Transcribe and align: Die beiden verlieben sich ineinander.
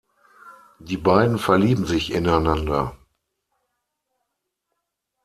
Die 0.79 0.97
beiden 0.97 1.37
verlieben 1.37 1.85
sich 1.85 2.11
ineinander. 2.11 2.97